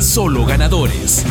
[0.00, 1.24] Solo ganadores.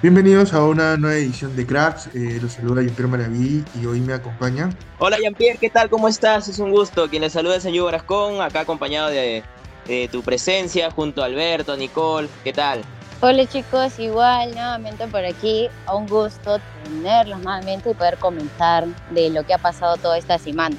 [0.00, 2.08] Bienvenidos a una nueva edición de Cracks.
[2.14, 4.70] Eh, los saluda Jean-Pierre Maraví y hoy me acompaña.
[4.98, 5.90] Hola Jean-Pierre, ¿qué tal?
[5.90, 6.48] ¿Cómo estás?
[6.48, 7.10] Es un gusto.
[7.10, 9.42] Quien les saluda es señor Brascón, acá acompañado de,
[9.86, 12.28] de tu presencia junto a Alberto, Nicole.
[12.44, 12.80] ¿Qué tal?
[13.20, 19.44] Hola chicos, igual nuevamente por aquí, un gusto tenerlos nuevamente y poder comentar de lo
[19.44, 20.76] que ha pasado toda esta semana.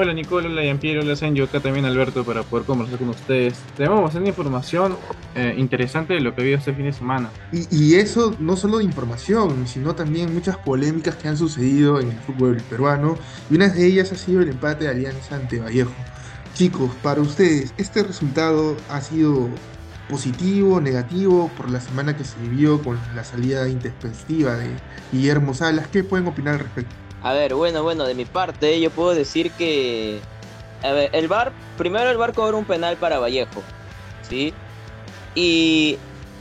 [0.00, 3.58] Hola Nicole, hola Jean-Pierre, hola Sanjo, acá también Alberto para poder conversar con ustedes.
[3.76, 4.96] Tenemos bastante información
[5.34, 7.30] eh, interesante de lo que ha habido este fin de semana.
[7.50, 12.10] Y, y, eso no solo de información, sino también muchas polémicas que han sucedido en
[12.10, 13.18] el fútbol peruano
[13.50, 15.90] y una de ellas ha sido el empate de Alianza ante Vallejo.
[16.54, 19.48] Chicos, para ustedes, ¿este resultado ha sido
[20.08, 24.76] positivo, negativo por la semana que se vivió con la salida intempestiva de
[25.10, 25.88] Guillermo Salas?
[25.88, 27.07] ¿Qué pueden opinar al respecto?
[27.22, 30.20] A ver, bueno, bueno, de mi parte yo puedo decir que...
[30.82, 33.62] A ver, el VAR, primero el VAR cobró un penal para Vallejo,
[34.22, 34.54] ¿sí?
[35.34, 35.98] Y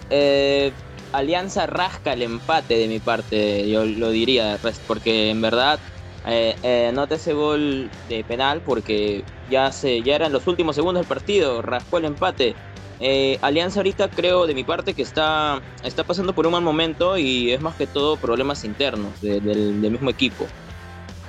[0.09, 0.71] eh,
[1.11, 5.79] Alianza rasca el empate de mi parte, yo lo diría, porque en verdad
[6.27, 11.01] eh, eh, nota ese gol de penal porque ya, se, ya eran los últimos segundos
[11.01, 12.55] del partido, rascó el empate.
[12.99, 17.17] Eh, Alianza ahorita creo de mi parte que está, está pasando por un mal momento
[17.17, 20.47] y es más que todo problemas internos de, del, del mismo equipo.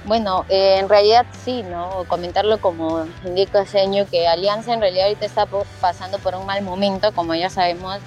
[0.09, 2.05] Bueno, eh, en realidad sí, ¿no?
[2.09, 5.47] Comentarlo como indica Seño, que Alianza en realidad ahorita está
[5.83, 7.99] pasando por un mal momento, como ya sabemos,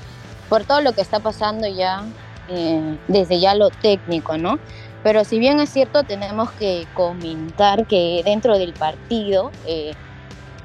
[0.49, 2.03] por todo lo que está pasando ya,
[2.49, 4.57] eh, desde ya lo técnico, ¿no?
[5.03, 9.93] Pero si bien es cierto, tenemos que comentar que dentro del partido eh,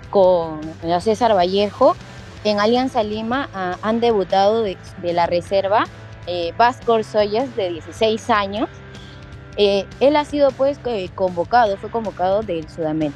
[0.08, 0.62] con
[1.02, 1.96] César Vallejo,
[2.44, 5.84] en Alianza Lima uh, han debutado de, de la reserva
[6.26, 8.68] eh, Vasco Soyas, de 16 años,
[9.58, 10.78] eh, él ha sido pues
[11.14, 12.66] convocado, fue convocado del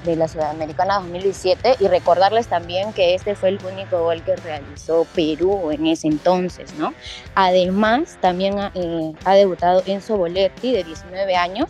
[0.05, 5.07] de la Sudamericana 2017 y recordarles también que este fue el único gol que realizó
[5.15, 6.95] Perú en ese entonces, ¿no?
[7.35, 11.69] Además, también ha, eh, debutado Enzo Boletti de 19 años,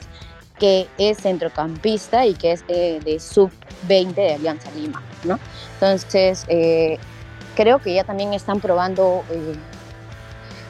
[0.61, 5.41] que es centrocampista y que es eh, de sub-20 de Alianza Lima, ¿no?
[5.75, 6.47] Entonces,
[7.57, 9.25] creo que ya también están probando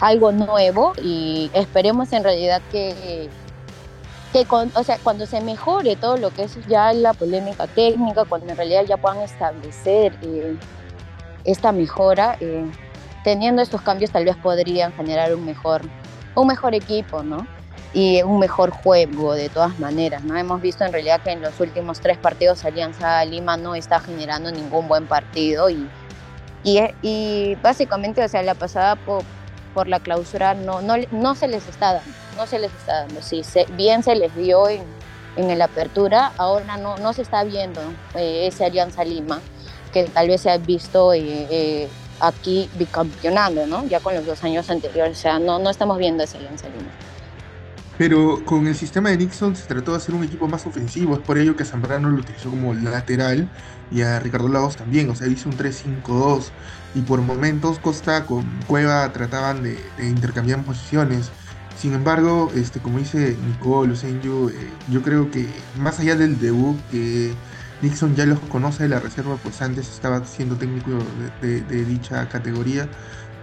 [0.00, 3.28] algo nuevo y esperemos en realidad que
[4.32, 8.24] que con, o sea, cuando se mejore todo lo que es ya la polémica técnica,
[8.24, 10.56] cuando en realidad ya puedan establecer eh,
[11.44, 12.64] esta mejora, eh,
[13.24, 15.82] teniendo estos cambios tal vez podrían generar un mejor,
[16.34, 17.46] un mejor equipo, ¿no?
[17.92, 20.36] Y un mejor juego de todas maneras, ¿no?
[20.36, 24.52] Hemos visto en realidad que en los últimos tres partidos Alianza Lima no está generando
[24.52, 25.88] ningún buen partido y,
[26.62, 29.24] y, básicamente, o sea, la pasada por,
[29.74, 33.22] por la clausura no, no, no se les está dando, no se les está dando.
[33.22, 34.82] Sí, se, bien se les dio en,
[35.36, 37.80] en la apertura, ahora no, no se está viendo
[38.14, 39.40] eh, ese Alianza Lima
[39.92, 41.88] que tal vez se ha visto eh, eh,
[42.20, 43.84] aquí bicampeonando, ¿no?
[43.86, 46.90] Ya con los dos años anteriores, o sea, no, no estamos viendo ese Alianza Lima.
[47.98, 51.20] Pero con el sistema de Nixon se trató de hacer un equipo más ofensivo, es
[51.20, 53.48] por ello que Zambrano lo utilizó como lateral
[53.90, 56.44] y a Ricardo Lagos también, o sea, hizo un 3-5-2
[56.94, 61.30] y por momentos Costa con Cueva trataban de, de intercambiar posiciones.
[61.80, 65.48] Sin embargo, este, como dice Nicole, Lucenyo, eh, yo creo que
[65.78, 67.32] más allá del debut que
[67.80, 70.90] Nixon ya los conoce de la reserva, pues antes estaba siendo técnico
[71.40, 72.86] de, dicha categoría.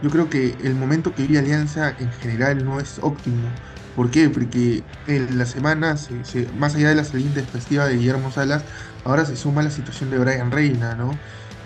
[0.03, 3.49] Yo creo que el momento que vive Alianza en general no es óptimo.
[3.95, 4.29] ¿Por qué?
[4.29, 8.63] Porque en la semana, se, se, más allá de la salida intempestiva de Guillermo Salas,
[9.03, 11.11] ahora se suma la situación de Brian Reina, ¿no?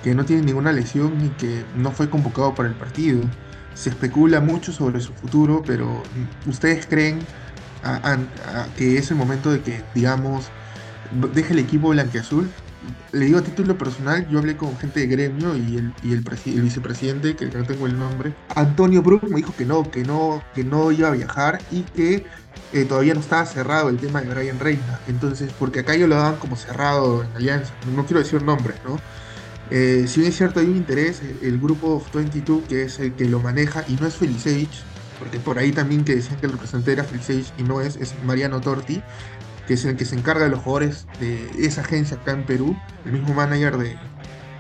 [0.04, 3.22] que no tiene ninguna lesión y que no fue convocado para el partido.
[3.74, 6.04] Se especula mucho sobre su futuro, pero
[6.46, 7.20] ¿ustedes creen
[8.76, 10.52] que es el momento de que, digamos,
[11.34, 12.50] deje el equipo blanqueazul?
[13.12, 17.36] Le digo a título personal, yo hablé con gente de gremio y el, y vicepresidente,
[17.36, 20.92] que no tengo el nombre, Antonio Brook, me dijo que no, que no, que no
[20.92, 22.26] iba a viajar y que
[22.72, 25.04] eh, todavía no estaba cerrado el tema de Brian Reina.
[25.06, 29.04] Entonces, porque acá yo lo daban como cerrado en Alianza, no quiero decir nombres, ¿no?
[29.72, 33.00] Eh, si bien es cierto, hay un interés, el, el grupo of 22, que es
[33.00, 36.48] el que lo maneja, y no es Felicevich, porque por ahí también que decían que
[36.48, 39.08] el representante era Felicevich y no es, es Mariano Torti,
[39.66, 42.84] que es el que se encarga de los jugadores de esa agencia acá en Perú,
[43.06, 44.04] el mismo manager de,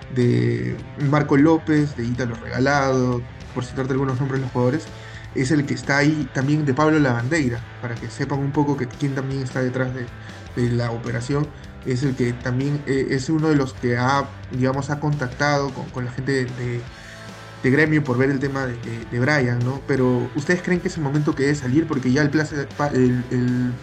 [0.10, 4.90] de Marco López, de Ítalo Regalado, por citarte algunos nombres de los jugadores,
[5.34, 8.88] es el que está ahí también de Pablo Lavandeira, para que sepan un poco que
[8.88, 10.14] quién también está detrás de,
[10.56, 11.54] de la operación.
[11.86, 16.06] Es el que también eh, es uno de los que ha, digamos, ha contactado con,
[16.06, 19.82] la gente de, gremio por ver el tema de, Brian, ¿no?
[19.88, 21.88] Pero ¿ustedes creen que es el momento que debe salir?
[21.88, 23.74] Porque ya el, place, el, el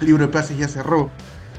[0.00, 1.10] libro de pases ya cerró.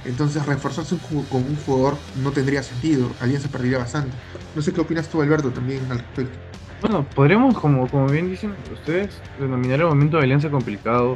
[0.04, 0.98] Entonces reforzarse
[1.30, 3.12] con un jugador no tendría sentido.
[3.20, 4.12] Alianza perdería bastante.
[4.56, 6.38] No sé qué opinas tú, Alberto, también al respecto.
[6.82, 11.16] Bueno, podremos, como, como bien dicen ustedes, denominar el momento de alianza complicado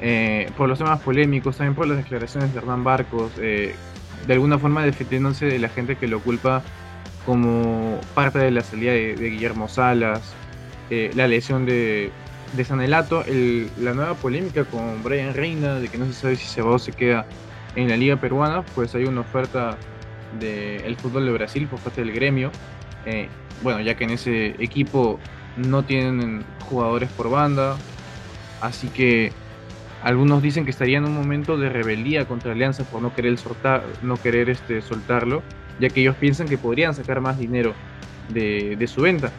[0.00, 3.74] eh, por los temas polémicos, también por las declaraciones de Hernán Barcos, eh,
[4.26, 6.62] de alguna forma defendiéndose de la gente que lo culpa
[7.26, 10.34] como parte de la salida de, Guillermo Salas,
[10.90, 12.10] eh, la lesión de,
[12.54, 16.46] de Sanelato, el, la nueva polémica con Brian Reina, de que no se sabe si
[16.46, 17.26] se se queda
[17.76, 19.76] en la liga peruana, pues hay una oferta
[20.38, 22.50] del de fútbol de Brasil por parte del gremio.
[23.62, 25.18] Bueno, ya que en ese equipo
[25.56, 27.76] no tienen jugadores por banda,
[28.60, 29.32] así que
[30.04, 33.82] algunos dicen que estaría en un momento de rebeldía contra Alianza por no querer, soltar,
[34.02, 35.42] no querer este, soltarlo,
[35.80, 37.72] ya que ellos piensan que podrían sacar más dinero
[38.28, 39.32] de, su venta.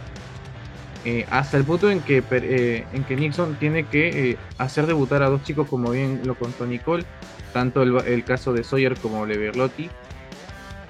[1.06, 5.22] Eh, hasta el punto en que, eh, en que Nixon tiene que eh, hacer debutar
[5.22, 7.06] a dos chicos, como bien lo contó Nicole,
[7.54, 9.88] tanto el, caso de Sawyer como de Berlotti,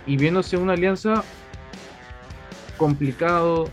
[0.08, 1.22] y viéndose una alianza
[2.78, 3.70] complicado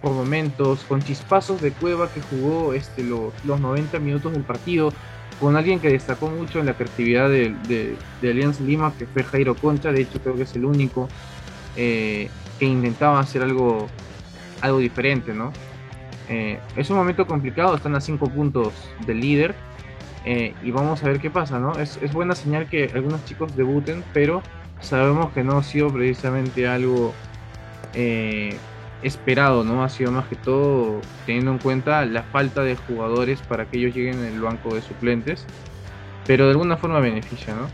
[0.00, 4.92] por momentos, con chispazos de Cueva que jugó este, lo, los 90 minutos del partido,
[5.40, 9.54] con alguien que destacó mucho en la creatividad de, de, Alianza Lima, que fue Jairo
[9.54, 11.08] Concha, de hecho creo que es el único
[11.76, 13.86] eh, que intentaba hacer algo,
[14.62, 15.52] algo diferente, ¿no?
[16.28, 18.72] Eh, es un momento complicado, están a 5 puntos
[19.06, 19.54] del líder
[20.24, 21.78] eh, y vamos a ver qué pasa, ¿no?
[21.78, 24.42] Es, es buena señal que algunos chicos debuten, pero
[24.80, 27.14] sabemos que no ha sido precisamente algo
[29.02, 29.84] esperado, ¿no?
[29.84, 33.94] Ha sido más que todo teniendo en cuenta la falta de jugadores para que ellos
[33.94, 35.44] lleguen en el banco de suplentes,
[36.26, 37.68] pero de alguna forma beneficia, ¿no?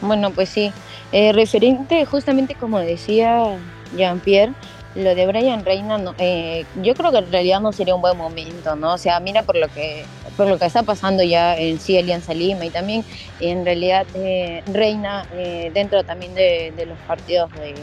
[0.00, 0.72] Bueno, pues sí.
[1.12, 3.58] Eh, referente, justamente como decía
[3.96, 4.52] Jean-Pierre,
[4.96, 8.16] lo de Brian Reina, no, eh, yo creo que en realidad no sería un buen
[8.16, 8.94] momento, ¿no?
[8.94, 10.04] O sea, mira por lo que
[10.36, 13.04] por lo que está pasando ya en sí Alianza Lima y también
[13.40, 15.26] en realidad eh, Reina
[15.72, 17.74] dentro también de, los partidos de,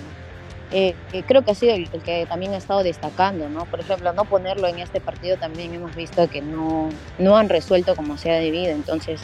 [0.72, 0.96] eh,
[1.28, 3.66] creo que ha sido el, que también ha estado destacando, ¿no?
[3.66, 6.90] Por ejemplo, no ponerlo en este partido también hemos visto que no,
[7.20, 8.72] no han resuelto como sea debido.
[8.72, 9.22] Entonces,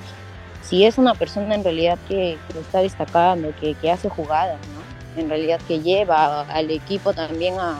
[0.61, 5.21] si es una persona en realidad que, que está destacando, que, hace jugadas, ¿no?
[5.21, 7.77] En realidad que lleva al equipo también a,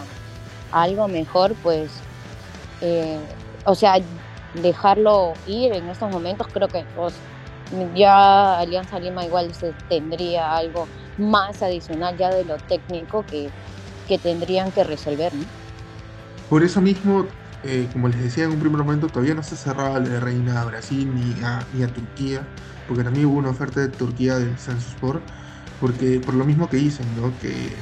[0.71, 1.91] algo mejor, pues,
[2.81, 3.19] eh,
[3.65, 3.99] o sea,
[4.53, 7.13] dejarlo ir en estos momentos, creo que pues,
[7.95, 10.87] ya Alianza Lima igual se tendría algo
[11.17, 13.49] más adicional ya de lo técnico que,
[14.07, 15.33] que tendrían que resolver.
[15.33, 15.43] ¿no?
[16.49, 17.25] Por eso mismo,
[17.63, 20.65] eh, como les decía en un primer momento, todavía no se cerraba la Reina a
[20.65, 22.47] Brasil ni a, ni a Turquía,
[22.87, 25.21] porque también hubo una oferta de Turquía del Sport
[25.79, 27.31] porque por lo mismo que dicen, ¿no?
[27.39, 27.75] Que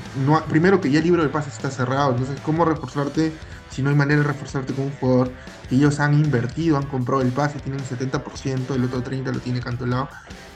[0.50, 3.32] primero que ya el libro de paz está cerrado, entonces cómo reforzarte
[3.76, 5.32] si no hay manera de reforzarte con un jugador
[5.72, 9.60] ellos han invertido, han comprado el pase, tienen el 70%, el otro 30% lo tiene
[9.60, 10.08] Cantolao,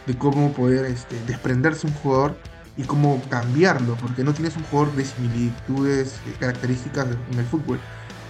[0.06, 2.38] de cómo poder este, desprenderse un jugador
[2.77, 7.79] y cómo cambiarlo, porque no tienes un jugador de similitudes, de características en el fútbol,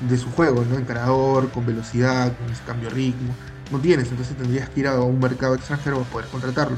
[0.09, 0.77] de su juego, ¿no?
[0.77, 3.35] Encarador, con velocidad, con ese cambio de ritmo,
[3.71, 6.77] no tienes, entonces tendrías que ir a un mercado extranjero para poder contratarlo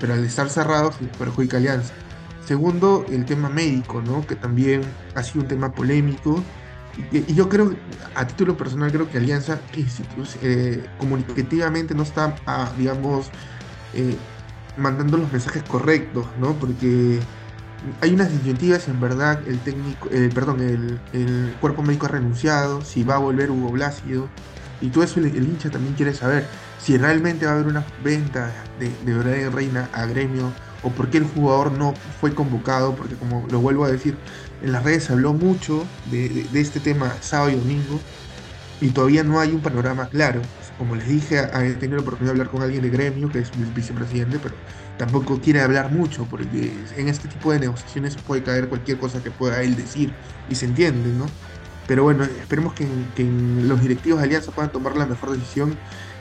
[0.00, 1.94] pero al estar cerrados perjudica Alianza.
[2.44, 4.26] Segundo, el tema médico, ¿no?
[4.26, 4.82] que también
[5.14, 6.42] ha sido un tema polémico.
[7.12, 7.74] Y, yo creo,
[8.14, 9.60] a título personal, creo que Alianza
[10.42, 13.30] eh, comunicativamente no está, ah, digamos,
[13.94, 14.16] eh,
[14.76, 16.54] mandando los mensajes correctos, ¿no?
[16.54, 17.20] Porque
[18.00, 22.82] hay unas disyuntivas, en verdad, el técnico, eh, perdón, el, el, cuerpo médico ha renunciado,
[22.82, 24.28] si va a volver Hugo Blasio,
[24.80, 26.46] y todo eso el, el hincha también quiere saber
[26.78, 31.08] si realmente va a haber una venta de, de Brian Reina a gremio o por
[31.08, 34.16] qué el jugador no fue convocado, porque como lo vuelvo a decir,
[34.66, 38.00] en las redes se habló mucho de, este tema sábado y domingo
[38.80, 40.42] y todavía no hay un panorama claro.
[40.76, 43.52] Como les dije, he tenido la oportunidad de hablar con alguien de gremio, que es
[43.52, 44.56] el vicepresidente, pero
[44.98, 49.30] tampoco quiere hablar mucho, porque en este tipo de negociaciones puede caer cualquier cosa que
[49.30, 50.12] pueda él decir
[50.50, 51.26] y se entiende, ¿no?
[51.86, 55.78] Pero bueno, esperemos que, que los directivos de Alianza puedan tomar la mejor decisión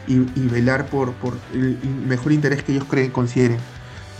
[0.07, 3.57] y, y velar por, por, el mejor interés que ellos creen, consideren.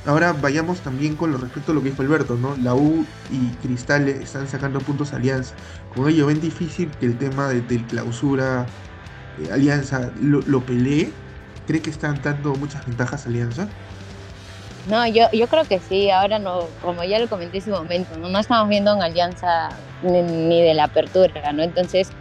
[0.06, 2.56] Ahora vayamos también con lo respecto a lo que dijo Alberto, ¿no?
[2.58, 5.56] La U y Cristal están sacando puntos a Alianza.
[5.90, 8.76] Con ello ven difícil que el tema de, de clausura
[9.36, 11.22] eh, Alianza lo, pelee.
[11.66, 13.78] ¿Cree que están dando muchas ventajas a Alianza?
[14.84, 18.18] No, yo, yo creo que sí, ahora no, como ya lo comenté en ese momento,
[18.18, 21.64] no, estamos viendo en alianza ni, de la apertura, ¿no?
[21.64, 22.14] Entonces,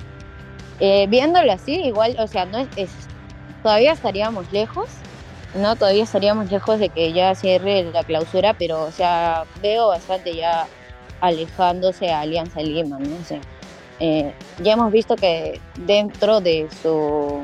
[0.79, 3.11] eh, viéndolo así, igual, o sea, no es-
[3.63, 5.07] todavía estaríamos lejos,
[5.55, 5.77] ¿no?
[5.77, 10.67] Todavía estaríamos lejos de que ya cierre la clausura, pero, o sea, veo bastante ya
[11.21, 13.17] alejándose a Alianza Lima, ¿no?
[13.17, 13.41] O
[14.01, 17.43] eh, ya hemos visto que dentro de su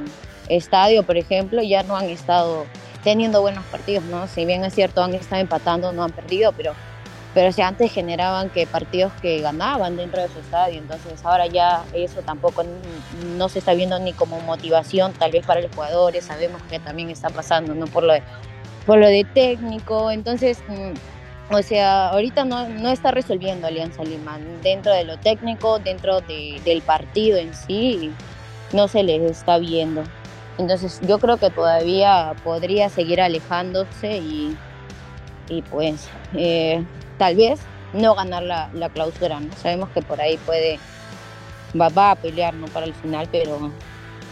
[0.48, 2.66] estadio, por ejemplo, ya no han estado
[3.04, 4.26] teniendo buenos partidos, ¿no?
[4.26, 6.74] Si bien es cierto, han estado empatando, no han perdido, pero,
[7.34, 11.84] pero sea, antes generaban que partidos que ganaban dentro de su estadio, entonces ahora ya
[11.92, 12.64] eso tampoco
[13.36, 17.10] no se está viendo ni como motivación, tal vez para los jugadores, sabemos que también
[17.10, 17.86] está pasando, ¿no?
[17.86, 18.22] Por lo de,
[18.86, 24.38] por lo de técnico, entonces, mm, o sea, ahorita no, no está resolviendo Alianza Lima,
[24.62, 28.10] dentro de lo técnico, dentro de- del partido en sí,
[28.72, 30.02] no se les está viendo.
[30.58, 34.56] Entonces yo creo que todavía podría seguir alejándose y,
[35.48, 36.84] y pues eh,
[37.20, 37.60] tal vez
[37.92, 39.50] no ganar la, la clausura, ¿no?
[39.62, 40.78] Sabemos que por ahí puede,
[41.78, 42.66] va, va a pelear, ¿no?
[42.68, 43.70] Para el final, pero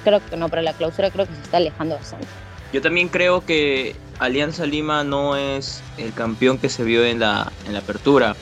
[0.04, 2.26] creo que no, para la clausura creo que se está alejando bastante.
[2.72, 7.52] Yo también creo que Alianza Lima no es el campeón que se vio en la,
[7.66, 8.34] en la apertura.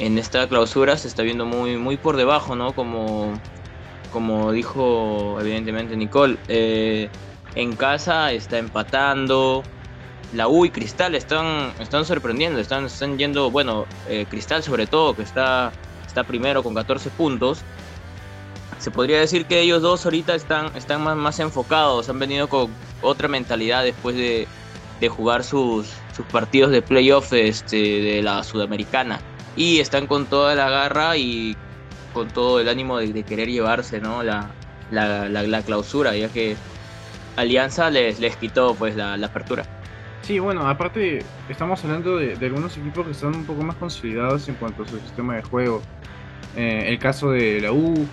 [0.00, 2.72] En esta clausura se está viendo muy, muy por debajo, ¿no?
[2.72, 3.32] Como,
[4.12, 6.38] como dijo evidentemente Nicole.
[6.48, 7.08] eh,
[7.54, 9.62] en casa está empatando.
[10.32, 15.14] La U y Cristal están, están sorprendiendo, están, están yendo, bueno, eh, Cristal sobre todo,
[15.16, 15.72] que está,
[16.06, 17.62] está primero con 14 puntos.
[18.78, 22.70] Se podría decir que ellos dos ahorita están, están más, más enfocados, han venido con
[23.02, 24.46] otra mentalidad después de,
[25.00, 29.20] de jugar sus, sus partidos de playoff este, de la Sudamericana.
[29.56, 31.56] Y están con toda la garra y
[32.14, 34.22] con todo el ánimo de, de querer llevarse ¿no?
[34.22, 34.50] la,
[34.90, 36.56] la, la- la clausura, ya que
[37.36, 39.79] Alianza les, les quitó pues la, la apertura.
[40.22, 44.54] Sí, bueno, aparte estamos hablando de, algunos equipos que están un poco más consolidados en
[44.56, 45.82] cuanto a su sistema de juego.
[46.56, 48.06] Eh, el caso de la U,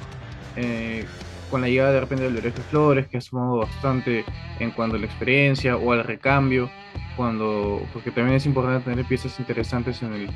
[0.55, 1.05] eh,
[1.51, 4.25] con la llegada de repente del Lorenzo Flores, que ha sumado bastante
[4.59, 6.71] en cuanto a la experiencia o al recambio,
[7.15, 10.29] cuando porque también es importante tener piezas interesantes en el,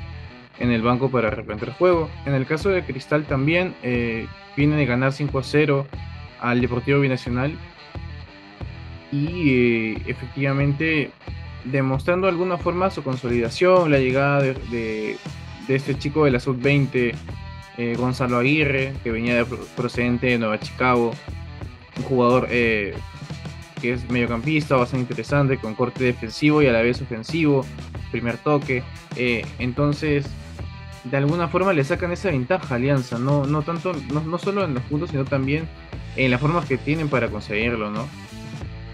[0.58, 2.10] en el banco para replantear el juego.
[2.26, 4.26] En el caso de Cristal también, eh,
[4.56, 5.86] viene de ganar 5 a 0
[6.40, 7.56] al Deportivo Binacional
[9.10, 11.10] y efectivamente
[11.64, 15.18] demostrando de alguna forma su consolidación, la llegada de, de-
[15.68, 17.14] este chico de la sub-20,
[17.78, 21.12] eh, Gonzalo Aguirre, que venía de, procedente de Nueva Chicago,
[21.96, 22.94] un jugador eh,
[23.80, 27.64] que es mediocampista, bastante interesante, con corte defensivo y a la vez ofensivo,
[28.10, 28.82] primer toque.
[29.16, 30.26] eh, entonces,
[31.04, 34.64] de alguna forma le sacan esa ventaja a Alianza, no, no tanto, no, no solo
[34.64, 35.66] en los puntos, sino también
[36.16, 38.06] en las formas que tienen para conseguirlo, ¿no?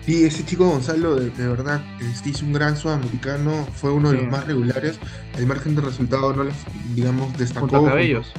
[0.09, 4.17] Sí, ese chico Gonzalo, de, de verdad, este, hizo un gran sudamericano, fue uno de
[4.17, 4.23] Sí.
[4.25, 4.99] los más regulares.
[5.37, 6.55] Al margen de resultado, no les,
[6.95, 7.85] digamos, destacó.
[7.85, 8.33] Cabellos.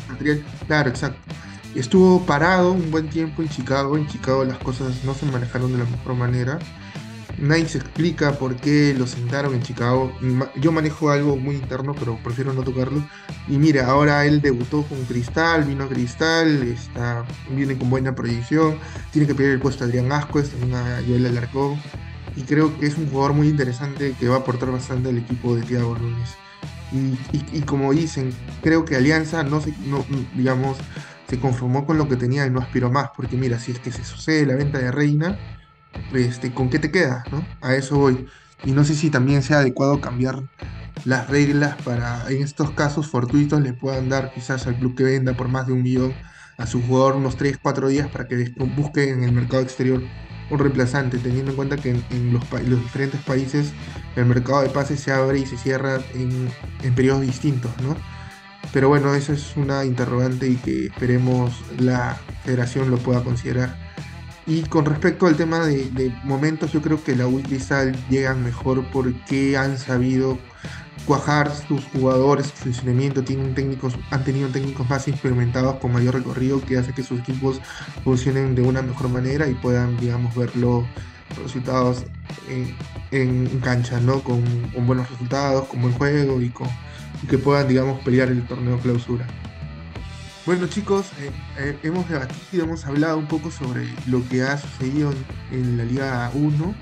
[0.65, 1.19] Claro, exacto.
[1.75, 3.95] Estuvo parado un buen tiempo en Chicago.
[3.97, 6.57] En Chicago las cosas no se manejaron de la mejor manera.
[7.41, 10.17] Nadie se explica por qué lo sentaron en Chicago.
[10.55, 13.07] Yo manejo algo muy interno, pero prefiero no tocarlo.
[13.45, 18.79] Y mira, ahora él debutó con Cristal, vino a Cristal, está, viene con buena proyección.
[19.09, 21.81] Tiene que pedir el puesto a Adrián Ascuez, también a Joel Alarcón.
[22.33, 25.55] Y creo que es un jugador muy interesante que va a aportar bastante al equipo
[25.55, 26.41] de Thiago Núñez.
[26.89, 29.71] Y, y- y como dicen, creo que Alianza no se,
[30.31, 30.83] digamos,
[31.23, 33.09] se conformó con lo que tenía y no aspiró más.
[33.15, 35.39] Porque mira, si es que se sucede la venta de Reina,
[36.13, 37.23] este, ¿con qué te queda?
[37.31, 37.45] ¿no?
[37.61, 38.27] A eso voy.
[38.63, 40.43] Y no sé si también sea adecuado cambiar
[41.05, 45.33] las reglas para en estos casos fortuitos le puedan dar quizás al club que venda
[45.33, 46.13] por más de un millón
[46.57, 50.03] a su jugador unos 3, 4 días para que busque en el mercado exterior
[50.49, 52.49] un reemplazante, teniendo en cuenta que en, los,
[52.81, 53.71] diferentes países
[54.15, 56.49] el mercado de pases se abre y se cierra en,
[56.83, 57.95] en periodos distintos, ¿no?
[58.73, 63.88] Pero bueno, eso es una interrogante y que esperemos la federación lo pueda considerar.
[64.49, 69.55] Y con respecto al tema de, momentos, yo creo que la Cristal llegan mejor porque
[69.55, 70.39] han sabido
[71.05, 76.65] cuajar sus jugadores, su funcionamiento, tienen técnicos, han tenido técnicos más experimentados con mayor recorrido
[76.65, 77.61] que hace que sus equipos
[78.03, 80.83] funcionen de una mejor manera y puedan, digamos, ver los
[81.43, 82.05] resultados
[83.11, 84.23] en, cancha, ¿no?
[84.23, 84.43] Con,
[84.87, 86.67] buenos resultados, con buen juego y, con,
[87.29, 89.27] que puedan, digamos, pelear el torneo clausura.
[90.45, 95.11] Bueno chicos, eh, eh, hemos debatido, hemos hablado un poco sobre lo que ha sucedido
[95.11, 96.75] en, en la Liga 1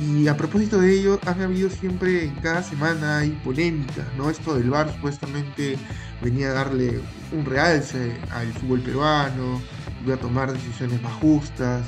[0.00, 4.30] y a propósito de ello, han habido siempre, en cada semana hay polémicas, ¿no?
[4.30, 5.78] Esto del VAR supuestamente
[6.20, 7.00] venía a darle
[7.32, 9.60] un realce al fútbol peruano,
[10.04, 11.86] iba a tomar decisiones más justas,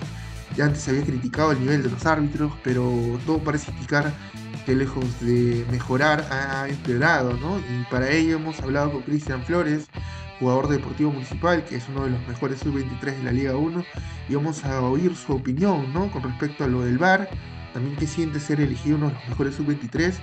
[0.56, 4.12] ya antes se había criticado el nivel de los árbitros, pero todo parece indicar
[4.64, 7.58] que lejos de mejorar ha empeorado, ¿no?
[7.58, 9.88] Y para ello hemos hablado con Cristian Flores,
[10.40, 13.84] jugador deportivo municipal, que es uno de los mejores sub-23 de la Liga 1,
[14.28, 16.10] y vamos a oír su opinión, ¿no?
[16.10, 17.28] Con respecto a lo del VAR,
[17.74, 20.14] también qué siente ser elegido uno de los mejores sub-23,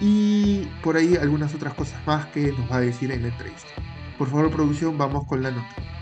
[0.00, 3.70] y por ahí algunas otras cosas más que nos va a decir en la entrevista.
[4.18, 5.93] Por favor, producción, vamos con la nota.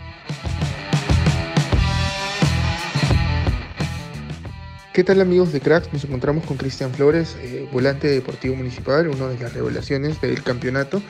[4.93, 5.91] ¿Qué tal amigos de Cracks?
[5.91, 11.01] Nos encontramos con Cristian Flores, eh, volante deportivo municipal, una de las revelaciones del campeonato.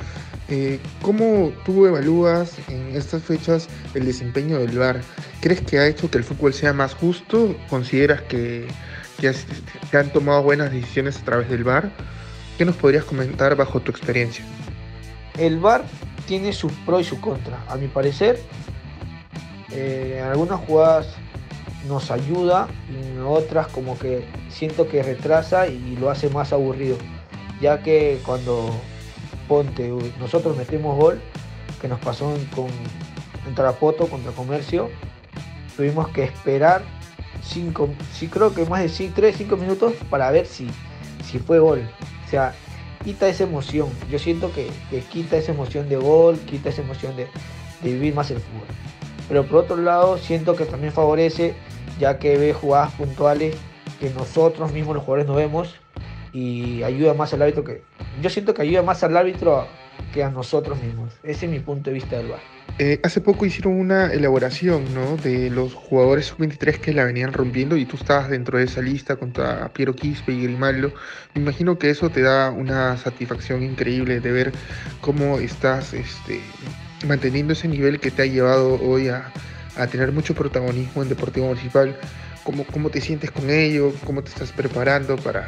[0.47, 5.01] Eh, ¿Cómo tú evalúas en estas fechas el desempeño del VAR?
[5.41, 7.57] ¿Crees que ha hecho que el fútbol sea más justo?
[7.69, 8.67] ¿Consideras que,
[9.19, 11.91] que se han tomado buenas decisiones a través del VAR?
[12.57, 14.45] ¿Qué nos podrías comentar bajo tu experiencia?
[15.37, 15.83] El VAR
[16.25, 17.59] tiene sus pros y sus contras.
[17.67, 18.39] A mi parecer,
[19.73, 21.17] eh, algunas jugadas
[21.87, 26.97] nos ayuda y en otras como que siento que retrasa y lo hace más aburrido.
[27.61, 28.69] Ya que cuando
[29.47, 31.21] ponte, nosotros metemos gol,
[31.81, 32.67] que nos pasó con,
[33.55, 34.89] Tarapoto contra Comercio,
[35.75, 36.81] tuvimos que esperar
[37.43, 40.67] 5, sí creo que más de 3, 5 minutos para ver si,
[41.25, 41.87] si fue gol.
[42.25, 42.55] O sea,
[43.03, 43.89] quita esa emoción.
[44.09, 44.69] Yo siento que,
[45.11, 47.27] quita esa emoción de gol, quita esa emoción de,
[47.81, 48.67] de, vivir más el fútbol.
[49.27, 51.53] Pero por otro lado, siento que también favorece,
[52.03, 53.55] ya que ve jugadas puntuales
[54.01, 55.75] que nosotros mismos los jugadores no vemos
[56.33, 57.81] y ayuda más al árbitro que.
[58.21, 59.65] Yo siento que ayuda más al árbitro
[60.13, 61.13] que a nosotros mismos.
[61.23, 62.41] Ese es mi punto de vista del VAR.
[62.79, 65.15] Eh, hace poco hicieron una elaboración ¿no?
[65.15, 69.15] de los jugadores sub-23 que la venían rompiendo y tú estabas dentro de esa lista
[69.15, 70.91] contra Piero Quispe y Grimaldo.
[71.35, 74.51] Me imagino que eso te da una satisfacción increíble de ver
[74.99, 76.41] cómo estás este,
[77.07, 79.31] manteniendo ese nivel que te ha llevado hoy a,
[79.77, 81.97] a tener mucho protagonismo en Deportivo Municipal.
[82.43, 83.93] ¿Cómo, ¿Cómo te sientes con ello?
[84.05, 85.47] ¿Cómo te estás preparando para,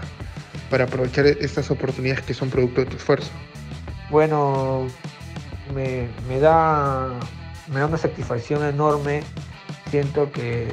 [0.70, 3.32] para aprovechar estas oportunidades que son producto de tu esfuerzo?
[4.10, 4.88] Bueno,
[5.74, 7.10] me, me, da,
[7.68, 9.24] me da una satisfacción enorme.
[9.92, 10.68] Siento que,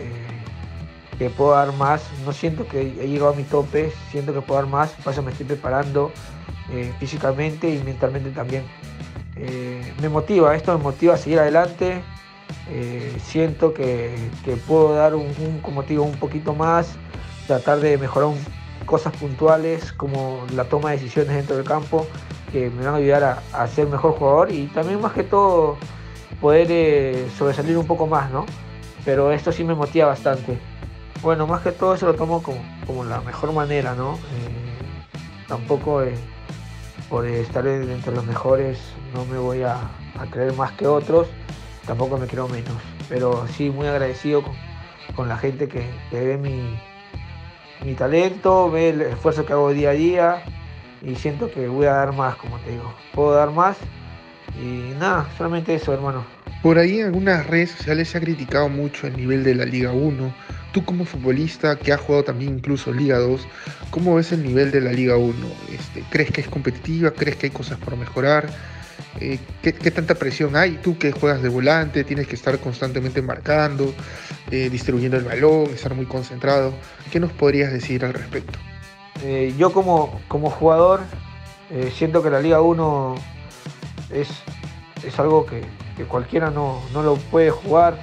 [1.19, 2.03] que puedo dar más.
[2.25, 4.91] No siento que he llegado a mi tope, siento que puedo dar más.
[5.03, 6.13] Por eso me estoy preparando
[6.73, 8.65] eh, físicamente y mentalmente también.
[9.37, 12.03] Eh, me motiva, esto me motiva a seguir adelante.
[12.69, 14.15] Eh, siento que,
[14.67, 16.95] puedo dar un, un, como digo, un poquito más,
[17.47, 18.31] tratar de mejorar
[18.87, 22.07] cosas puntuales como la toma de decisiones dentro del campo
[22.51, 25.79] que me van a ayudar a, a ser mejor jugador y también más que todo
[26.41, 28.45] poder eh, sobresalir un poco más, ¿no?
[29.05, 30.59] Pero esto sí me motiva bastante.
[31.23, 34.15] Bueno, más que todo eso lo tomo como, como la mejor manera, ¿no?
[34.15, 36.03] Eh, tampoco
[37.09, 38.79] por estar entre los mejores
[39.15, 39.79] no me voy a,
[40.31, 41.29] creer más que otros,
[41.87, 42.77] tampoco me creo menos.
[43.09, 44.45] Pero sí muy agradecido
[45.15, 46.79] con, la gente que, ve mi,
[47.85, 50.45] mi talento, ve el esfuerzo que hago día a día
[51.03, 52.93] y siento que voy a dar más, como te digo.
[53.15, 53.77] Puedo dar más
[54.61, 56.25] y nada, solamente eso, hermano.
[56.63, 59.93] Por ahí en algunas redes sociales se ha criticado mucho el nivel de la Liga
[59.93, 60.33] 1.
[60.73, 63.47] Tú como futbolista que ha jugado también incluso Liga 2,
[63.91, 65.35] ¿cómo ves el nivel de la Liga 1?
[65.73, 67.11] Este, ¿Crees que es competitiva?
[67.11, 68.49] ¿Crees que hay cosas por mejorar?
[69.21, 70.79] Eh, ¿qué, ¿qué, tanta presión hay?
[70.79, 73.95] Tú que juegas de volante, tienes que estar constantemente marcando,
[74.51, 76.73] eh, distribuyendo el balón, estar muy concentrado.
[77.11, 78.59] ¿Qué nos podrías decir al respecto?
[79.23, 81.01] Eh, yo como, como jugador
[81.95, 83.15] siento que la Liga 1
[84.11, 84.29] es,
[85.07, 85.63] es algo que,
[85.97, 87.99] que cualquiera no, no, lo puede jugar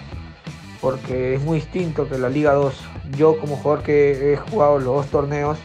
[0.81, 2.73] porque es muy distinto que la Liga 2.
[3.17, 5.59] Yo como jugador que he jugado los dos torneos,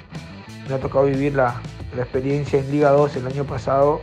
[0.69, 1.61] me ha tocado vivir la,
[1.97, 4.01] la experiencia en Liga 2 el año pasado.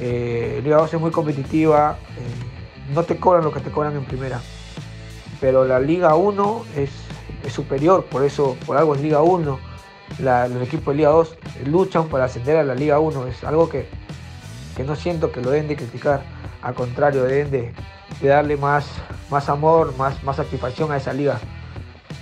[0.00, 4.04] Eh, Liga 2 es muy competitiva, eh, no te cobran lo que te cobran en
[4.04, 4.40] primera,
[5.40, 6.90] pero la Liga 1 es,
[7.52, 9.74] superior, por eso por algo es Liga 1
[10.18, 13.26] la, los equipos de Liga 2 luchan para ascender a la Liga 1.
[13.26, 13.88] Es algo que,
[14.76, 16.22] que no siento que lo deben de criticar.
[16.62, 17.72] Al contrario, deben de,
[18.22, 18.86] darle más,
[19.30, 21.38] más amor, más, más satisfacción a esa liga.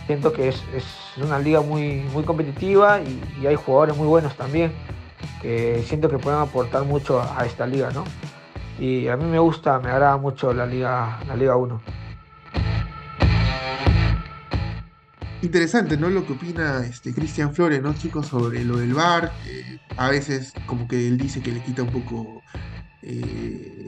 [0.07, 0.85] Siento que es, es
[1.23, 4.73] una liga muy, muy competitiva y, hay jugadores muy buenos también
[5.41, 8.05] que siento que pueden aportar mucho a, esta liga, ¿no?
[8.79, 11.81] Y a mí me gusta, me agrada mucho la Liga, la liga 1.
[15.43, 16.09] Interesante, ¿no?
[16.09, 18.29] Lo que opina este Cristian Flores, ¿no, chicos?
[18.29, 19.33] Sobre lo del VAR.
[19.97, 22.43] A veces como que él dice que le quita un poco
[23.03, 23.87] eh,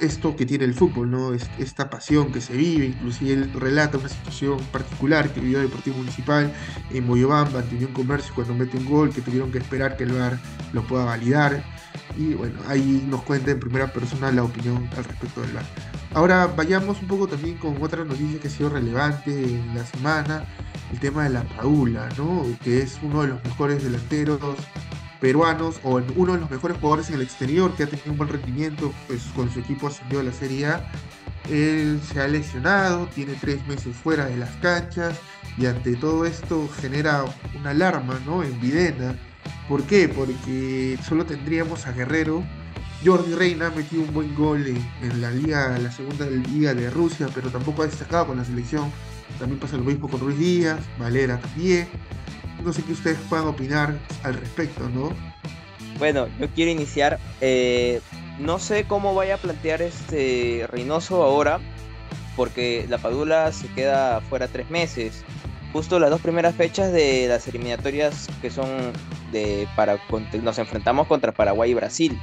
[0.00, 1.34] esto, que tiene el fútbol, ¿no?
[1.34, 2.86] Es, esta pasión que se vive.
[2.86, 6.52] Inclusive él relata una situación particular que vivió Deportivo Municipal
[6.90, 10.12] en Moyobamba, ante Unión Comercio, cuando mete un gol, que tuvieron que esperar que el
[10.12, 10.38] VAR
[10.72, 11.62] lo pueda validar.
[12.16, 15.66] Y bueno, ahí nos cuenta en primera persona la opinión al respecto del VAR.
[16.14, 20.46] Ahora vayamos un poco también con otra noticia que ha sido relevante en la semana
[20.92, 22.44] el tema de la Paula, ¿no?
[22.62, 24.40] que es uno de los mejores delanteros
[25.20, 28.28] peruanos o uno de los mejores jugadores en el exterior que ha tenido un buen
[28.30, 30.90] rendimiento, pues con su equipo ascendió a la Serie A.
[31.50, 35.18] Él se ha lesionado, tiene tres meses fuera de las canchas
[35.56, 37.24] y ante todo esto genera
[37.58, 38.42] una alarma ¿no?
[38.42, 39.16] en Videna.
[39.68, 40.08] ¿Por qué?
[40.08, 42.42] Porque solo tendríamos a Guerrero.
[43.04, 46.90] Jordi Reina ha metido un buen gol en, en la liga, la segunda liga de
[46.90, 48.90] Rusia, pero tampoco ha destacado con la selección.
[49.38, 51.88] También pasa lo mismo con Ruiz Díaz, Valera también.
[52.66, 55.10] No sé qué ustedes puedan opinar al respecto, ¿no?
[56.00, 57.20] Bueno, yo quiero iniciar.
[57.40, 58.00] eh,
[58.40, 61.60] no sé cómo vaya a plantear este Reynoso ahora,
[62.34, 65.24] porque la Padula se queda fuera tres meses.
[65.72, 68.92] Justo las dos primeras fechas de las eliminatorias que son
[69.30, 70.00] de para
[70.42, 72.18] nos enfrentamos contra Paraguay y Brasil.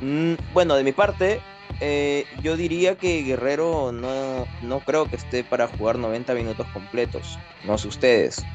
[0.00, 1.40] Mm, bueno, de mi parte,
[1.80, 7.40] eh, yo diría que Guerrero no, no creo que esté para jugar 90 minutos completos.
[7.64, 8.46] No sé ustedes.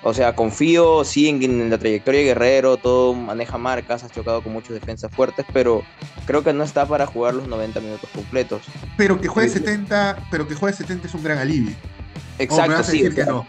[0.00, 4.42] O sea, confío sí en, en la trayectoria de Guerrero, todo maneja marcas, ha chocado
[4.42, 5.84] con muchos defensas fuertes, pero
[6.24, 8.66] creo que no está para jugar los 90 minutos completos.
[8.96, 9.58] Pero que juegue Sí.
[9.58, 11.72] 70, pero que juegue 70 es un gran alivio.
[11.72, 13.06] ¿O me Exacto, sí.
[13.06, 13.46] o sea, no?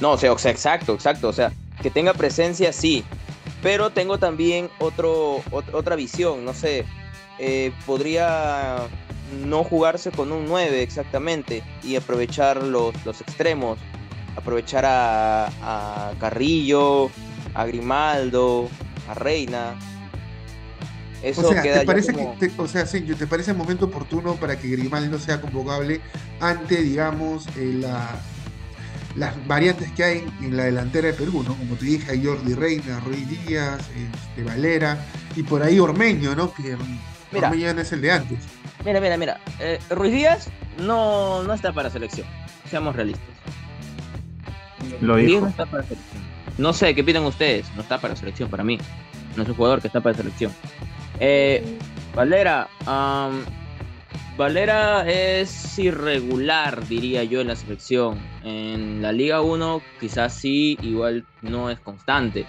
[0.00, 1.28] No, o sea, o sea, exacto, exacto.
[1.28, 3.04] O sea, que tenga presencia, sí.
[3.62, 6.86] Pero tengo también otro, ot- otra visión, no sé.
[7.38, 8.88] eh, podría
[9.44, 13.78] no jugarse con un 9 exactamente y aprovechar los, los extremos.
[14.36, 17.10] Aprovechar a, a Carrillo,
[17.54, 18.68] a Grimaldo,
[19.08, 19.74] a Reina.
[21.22, 23.86] Eso O sea, queda ¿te parece como- que, te- o sea, ¿te parece el momento
[23.86, 26.00] oportuno para que Grimaldo sea convocable
[26.40, 28.10] ante, digamos, eh, la-
[29.16, 31.54] las variantes que hay en la delantera de Perú, ¿no?
[31.56, 34.98] Como te dije, Jordi Reina, Ruiz Díaz, este, Valera,
[35.36, 36.52] y por ahí Ormeño, ¿no?
[36.52, 36.76] Que
[37.32, 37.48] Mira.
[37.48, 38.38] Ormeño no es el de antes.
[38.84, 39.40] Mira, mira, mira.
[39.60, 42.26] eh, Ruiz Díaz no, no está para selección.
[42.68, 43.24] Seamos realistas.
[45.00, 45.42] Lo dijo.
[45.42, 46.22] no está para selección.
[46.58, 47.66] No sé, ¿qué opinan ustedes?
[47.74, 48.78] No está para selección para mí.
[49.36, 50.52] No es un jugador que está para selección.
[51.20, 51.64] Eh,
[52.14, 52.68] Valera.
[54.36, 58.18] Valera es irregular, diría yo, en la selección.
[58.42, 62.46] En la Liga 1 quizás sí, igual no es constante.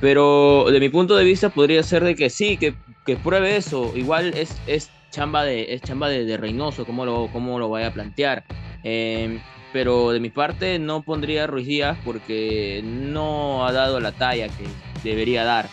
[0.00, 3.92] Pero de mi punto de vista podría ser de que sí, que, que pruebe eso.
[3.94, 7.88] Igual es, es chamba de, es chamba de, de Reynoso, cómo lo, cómo lo vaya
[7.88, 8.44] a plantear.
[8.82, 9.40] Eh,
[9.72, 14.48] pero de mi parte no pondría a Ruiz Díaz porque no ha dado la talla
[14.48, 14.64] que
[15.02, 15.68] debería dar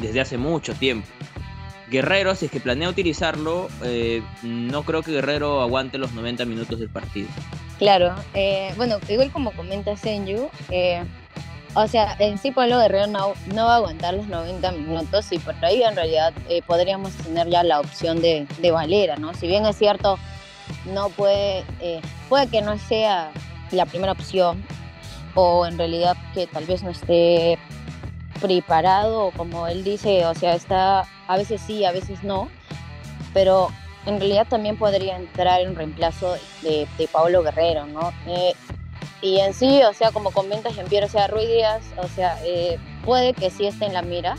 [0.00, 1.06] desde hace mucho tiempo.
[1.90, 6.80] Guerrero, si es que planea utilizarlo, eh, no creo que Guerrero aguante los 90 minutos
[6.80, 7.28] del partido.
[7.78, 11.04] Claro, eh, bueno, igual como comenta Senju, eh,
[11.74, 15.38] o sea, en sí Pablo Guerrero no, no va a aguantar los 90 minutos y
[15.38, 16.32] por ahí en realidad
[16.66, 19.34] podríamos tener ya la opción de, de Valera, ¿no?
[19.34, 20.18] Si bien es cierto,
[20.86, 21.64] no puede,
[22.32, 23.30] puede que no sea
[23.72, 24.64] la primera opción
[25.34, 27.58] o en realidad que tal vez no esté
[28.40, 32.48] preparado, como él dice, o sea, está a veces sí, a veces no,
[33.34, 33.68] pero
[34.06, 38.14] en realidad también podría entrar en reemplazo de, de Pablo Guerrero, ¿no?
[38.26, 38.54] Eh,
[39.20, 42.78] y en sí, o sea, como comenta Jean-Pierre, o sea, Ruiz Díaz, o sea, eh,
[43.04, 44.38] puede que sí esté en la mira,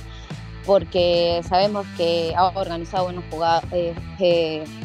[0.66, 3.66] porque sabemos que ha organizado buenas jugadas,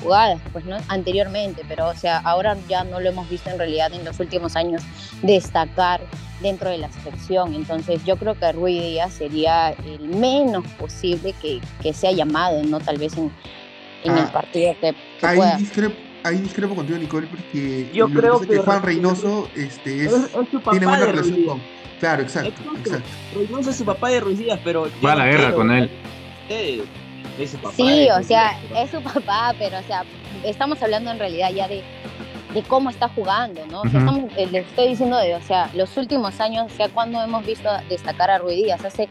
[0.03, 0.77] jugadas, pues, ¿no?
[0.89, 4.57] Anteriormente, pero, o sea, ahora ya no lo hemos visto en realidad en los últimos
[4.57, 4.83] años
[5.23, 6.05] destacar
[6.41, 7.55] dentro de la selección.
[7.55, 12.79] Entonces, yo creo que Ruiz Díaz sería el menos posible que, que sea llamado, ¿no?
[12.81, 13.31] Tal vez en,
[14.03, 15.57] en el Ah, partido que, que Ahí pueda.
[15.59, 20.13] discrepo, ahí discrepo contigo, Nicole, porque Yo lo creo que Juan Re- Reynoso este, es,
[20.13, 20.31] Es,
[20.71, 21.78] tiene buena relación con...
[22.01, 22.79] Claro, exacto, Exacto.
[22.79, 23.09] exacto.
[23.35, 24.89] Reynoso es su papá de Ruiz Díaz, pero...
[25.05, 25.91] Va a la guerra con él.
[26.43, 26.83] ustedes.
[27.39, 30.05] Es su papá Sí, o sea, es su papá, pero o sea,
[30.45, 31.83] estamos hablando en realidad ya de,
[32.55, 33.83] de cómo está jugando, ¿no?
[33.83, 34.11] O sea, Ujú.
[34.11, 37.45] estamos, eh, les estoy diciendo de, o sea, los últimos años, o sea, cuando hemos
[37.45, 39.09] visto destacar a Ruiz Díaz, hace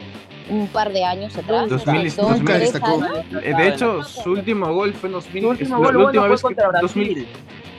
[0.50, 3.00] un par de años atrás, nunca destacó.
[3.42, 5.42] Eh, De hecho, su último gol fue en 2000.
[5.42, 6.88] Su último la- gol la bueno última fue vez que contra Brasil.
[7.04, 7.26] 2000,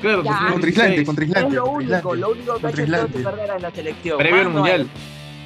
[0.01, 0.23] claro.
[0.51, 3.07] Contra Islande, 2016, contra Es lo único, lo único que ha hecho en toda su
[3.07, 3.23] Islande.
[3.23, 4.17] carrera en la selección.
[4.17, 4.87] previo al mundial.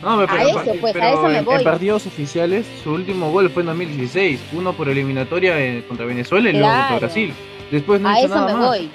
[0.03, 1.55] No, pero, A eso, pues, a pero eso me en, voy.
[1.55, 4.41] en partidos oficiales, su último gol fue en 2016.
[4.51, 6.99] Uno por eliminatoria eh, contra Venezuela y luego contra.
[6.99, 7.33] Brasil.
[7.71, 8.67] Después no A hizo eso nada me más.
[8.67, 8.89] voy.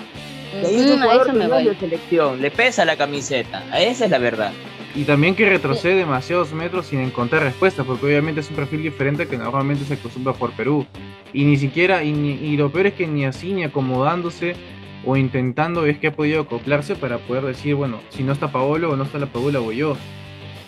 [0.54, 3.62] Ahí es un jugador me de selección, le pesa la camiseta.
[3.78, 4.52] Esa es la verdad.
[4.94, 9.28] Y también que retrocede demasiados metros sin encontrar respuesta, porque obviamente es un perfil diferente
[9.28, 10.87] que normalmente se acostumbra por Perú.
[11.32, 14.56] Y ni siquiera, y, ni- y lo peor es que ni así, ni acomodándose
[15.04, 18.90] o intentando es que ha podido acoplarse para poder decir, bueno, si no está Paolo
[18.90, 19.96] o no está la Paola voy yo.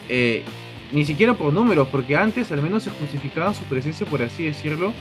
[0.08, 0.42] Eh,
[0.92, 4.92] ni siquiera por números, porque antes al menos se justificaba su presencia, por así decirlo,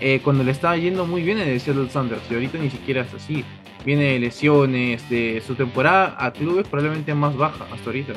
[0.00, 3.00] eh, cuando le estaba yendo muy bien en el Seattle Sanders, y ahorita ni siquiera
[3.02, 3.44] es así.
[3.84, 8.14] Viene de lesiones, de su temporada a clubes probablemente más baja hasta ahorita.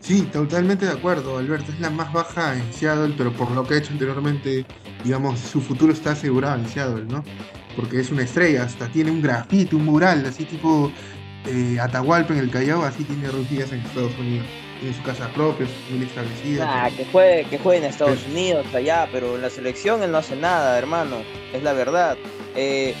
[0.00, 1.72] Sí, totalmente de acuerdo, Alberto.
[1.72, 4.64] Es la más baja en Seattle, pero por lo que ha hecho anteriormente,
[5.04, 7.24] digamos, su futuro está asegurado en Seattle, ¿no?
[7.76, 10.90] Porque es una estrella, hasta tiene un grafito, un mural, así tipo
[11.46, 14.46] eh, Atahualpa en el Callao, así tiene Ruiz en Estados Unidos.
[14.80, 16.84] Tiene su casa propia, familia establecida.
[16.84, 20.18] Ah, que juegue, que juegue en Estados Unidos, allá, pero en la selección él no
[20.18, 21.16] hace nada, hermano.
[21.52, 22.16] Es la verdad.
[22.54, 22.94] Eh,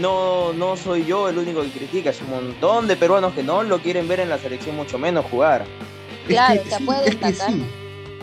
[0.00, 3.62] no, no soy yo el único que critica, es un montón de peruanos que no
[3.62, 5.64] lo quieren ver en la selección, mucho menos jugar.
[6.26, 7.52] Claro, o sea, puede es que destacar.
[7.54, 7.64] sí.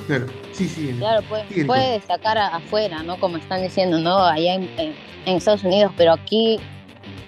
[0.07, 0.95] Claro, sí, sí.
[0.97, 3.17] Claro, puede, Sí, puede destacar a- afuera, ¿no?
[3.19, 4.17] Como están diciendo, ¿no?
[4.25, 4.95] Allá en, en-
[5.25, 6.59] en Estados Unidos, pero aquí,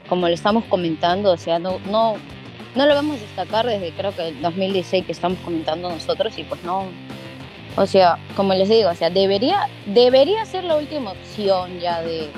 [0.09, 2.15] como lo estamos comentando, o sea, no, no,
[2.75, 6.63] no lo vemos destacar desde creo que el 2016 que estamos comentando nosotros y pues
[6.63, 6.85] no.
[7.75, 12.29] O sea, como les digo, o sea, debería, debería ser la última opción ya de,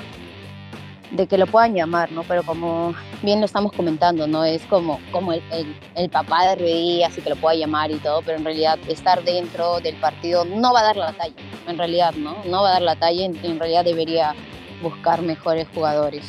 [1.16, 2.22] de que lo puedan llamar, ¿no?
[2.24, 4.44] Pero como bien lo estamos comentando, ¿no?
[4.44, 7.96] Es como, como el, el, el papá de Ruiz, así que lo pueda llamar y
[7.96, 11.34] todo, pero en realidad estar dentro del partido no va a dar la talla,
[11.66, 12.36] en realidad, ¿no?
[12.44, 14.34] No va a dar la talla, en, en realidad debería
[14.82, 16.24] buscar mejores jugadores.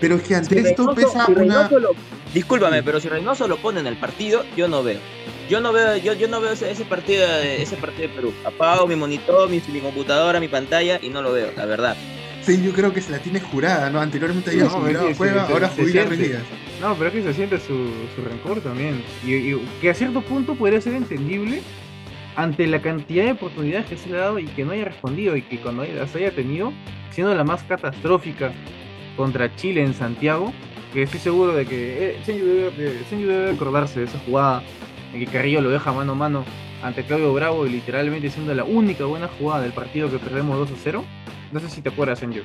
[0.00, 1.40] Pero es que ante Si esto Reynoso- pesa si una.
[1.40, 1.90] Reynoso lo-
[2.34, 4.98] discúlpame, pero si Reynoso lo pone en el partido, yo no veo.
[5.48, 8.32] Yo no veo, yo, yo no veo ese, ese partido de, ese partido de Perú.
[8.44, 11.96] Apago mi monitor, mi, mi computadora, mi pantalla y no lo veo, la verdad.
[12.42, 14.00] Sí, yo creo que se la tiene jurada, ¿no?
[14.00, 16.04] Anteriormente había No, es que Cueva, se- ahora siente.
[16.06, 16.38] Reyes.
[16.80, 19.02] No, pero es que se siente su, su rencor también.
[19.24, 21.60] Y, y que a cierto punto podría ser entendible
[22.36, 25.36] ante la cantidad de oportunidades que se le ha dado y que no haya respondido
[25.36, 26.72] y que cuando las haya tenido,
[27.10, 28.52] siendo la más catastrófica
[29.16, 30.54] contra Chile en Santiago,
[30.94, 34.62] que estoy seguro de que eh, Senju debe, de- Senju debe acordarse de esa jugada
[35.12, 36.44] en que Carrillo lo deja mano a mano
[36.82, 40.70] ante Claudio Bravo y literalmente siendo la única buena jugada del partido que perdemos 2
[40.70, 41.04] a 0.
[41.52, 42.42] No sé si te acuerdas, Senju.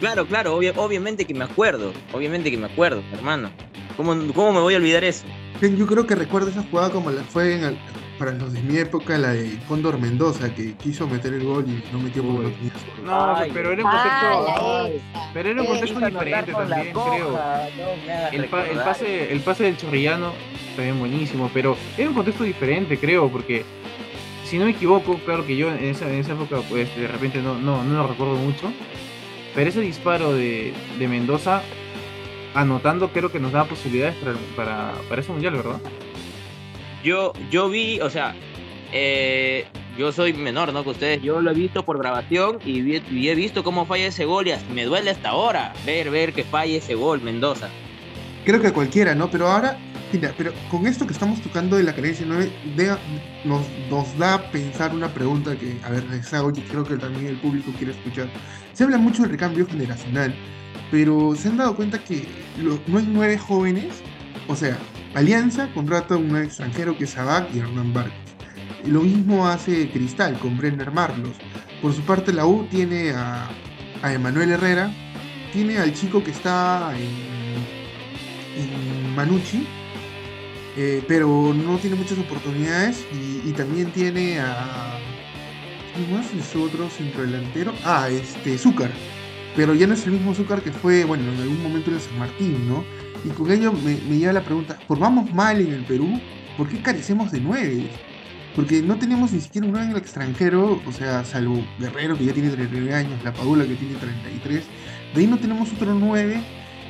[0.00, 3.50] Claro, claro, obvia- obviamente que me acuerdo, obviamente que me acuerdo, hermano.
[3.96, 5.24] ¿Cómo, ¿Cómo me voy a olvidar eso?
[5.60, 7.78] Yo creo que recuerdo esa jugada como la fue en el-
[8.16, 11.82] para los de mi época, la de Cóndor Mendoza, que quiso meter el gol y
[11.92, 12.42] no metió por Uy.
[12.44, 13.04] los tenía solo.
[13.10, 14.90] No, Ay, pero era un contexto.
[15.34, 17.30] Pero era un Eh, contexto diferente también, creo.
[17.32, 20.32] no El, pa- el pase, el pase del chorrillano
[20.76, 23.64] también buenísimo, pero era un contexto diferente, creo, porque
[24.44, 27.40] si no me equivoco, claro que yo en esa, en esa época, pues de repente
[27.40, 28.72] no, no, no lo recuerdo mucho,
[29.58, 31.62] pero ese disparo de, de Mendoza,
[32.54, 35.80] anotando, creo que nos daba posibilidades para, para, para ese mundial, ¿verdad?
[37.02, 38.36] Yo, yo vi, o sea,
[38.92, 39.64] eh,
[39.98, 40.84] yo soy menor, ¿no?
[40.84, 44.06] Que ustedes, yo lo he visto por grabación y, vi- y he visto cómo falla
[44.06, 47.68] ese gol y hasta me duele hasta ahora ver, ver que falle ese gol, Mendoza.
[48.44, 49.28] Creo que cualquiera, ¿no?
[49.28, 49.76] Pero ahora,
[50.12, 52.96] mira, pero con esto que estamos tocando de la carencia 9, de-
[53.44, 56.96] nos, nos da a pensar una pregunta que, a ver, les hago y creo que
[56.96, 58.28] también el público quiere escuchar.
[58.72, 60.34] Se habla mucho del recambio generacional,
[60.90, 62.26] pero ¿se han dado cuenta que
[62.58, 64.02] lo- no hay nueve jóvenes?
[64.48, 64.78] O sea,
[65.14, 68.14] Alianza contrata a un extranjero que es Sabac y Hernán Barcos.
[68.86, 71.36] Lo mismo hace Cristal con Brenner Marlos.
[71.82, 73.48] Por su parte, la U tiene a,
[74.02, 74.90] a Emanuel Herrera,
[75.52, 79.66] tiene al chico que está en, en Manucci,
[80.80, 84.96] eh, pero no tiene muchas oportunidades y, también tiene a...
[85.92, 87.72] ¿Quién más es otro centrodelantero?
[87.84, 88.92] Ah, este, Zúcar.
[89.56, 92.16] Pero ya no es el mismo Zúcar que fue, bueno, en algún momento en San
[92.16, 92.84] Martín, ¿no?
[93.24, 96.20] Y con ello me, me lleva la pregunta, ¿por vamos mal en el Perú?
[96.56, 97.90] ¿Por qué carecemos de nueve?
[98.54, 102.24] Porque no tenemos ni siquiera un nueve en el extranjero, o sea, salvo Guerrero que
[102.24, 104.64] ya tiene 39 años, La Padula que tiene 33.
[105.12, 106.40] De ahí no tenemos otro 9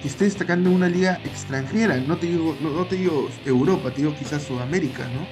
[0.00, 1.96] que esté destacando en una liga extranjera.
[1.98, 5.26] No te digo, no, no te digo Europa, te digo quizás Sudamérica, ¿no?